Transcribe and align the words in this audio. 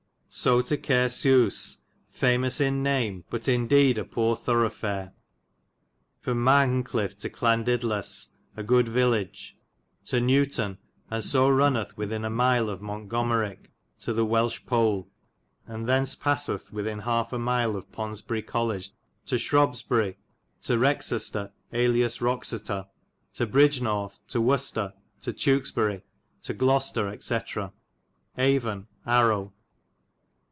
So 0.33 0.61
to 0.61 0.77
Cair 0.77 1.09
Sews,* 1.09 1.79
famous 2.09 2.61
in 2.61 2.81
name, 2.81 3.25
but 3.29 3.49
in 3.49 3.67
dede 3.67 3.97
a 3.97 4.05
pore 4.05 4.37
thrwghe 4.37 4.71
faire. 4.71 5.11
From 6.21 6.41
Mahenclift 6.41 7.19
to 7.19 7.29
Llanidlas 7.29 8.29
a 8.55 8.63
good 8.63 8.87
village, 8.87 9.57
to 10.05 10.21
Newton, 10.21 10.77
and 11.09 11.21
so 11.21 11.49
rinnith 11.49 11.97
within 11.97 12.23
a 12.23 12.29
mile 12.29 12.69
of 12.69 12.79
Montgomeryke 12.79 13.71
to 13.99 14.13
the 14.13 14.25
Walche 14.25 14.65
Pole, 14.65 15.09
and 15.67 15.85
thens 15.85 16.15
passithe 16.15 16.71
within 16.71 16.99
halfe 17.01 17.33
a 17.33 17.37
mile 17.37 17.75
of 17.75 17.91
Ponsbyri 17.91 18.47
College 18.47 18.91
to 19.25 19.35
Shrobbesbyri, 19.35 20.15
to 20.61 20.77
Wrekcester 20.77 21.51
alias 21.73 22.19
Rokecestar,^ 22.19 22.87
to 23.33 23.45
Bridgnorthe, 23.45 24.21
to 24.29 24.39
Wicester, 24.39 24.93
to 25.23 25.33
Twekesbyry, 25.33 26.03
to 26.43 26.53
Glocester, 26.53 27.11
etc. 27.11 27.73
Avon. 28.37 28.87
Arow.'' 29.05 29.51